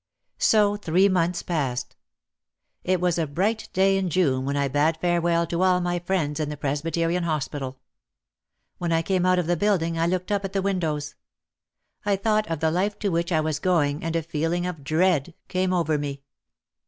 [0.39, 1.95] So three months passed.
[2.83, 6.39] It was a bright day in June when I bade farewell to all my friends
[6.39, 7.77] in the Presbyterian Hospital.
[8.79, 11.13] When I came out of the building I looked up at the windows.
[12.03, 15.35] I thought of the life to which I was going and a feeling of dread
[15.47, 16.23] came over me.